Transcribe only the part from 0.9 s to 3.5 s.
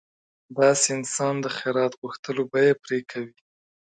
انسان د خیرات غوښتلو بیه پرې کوي.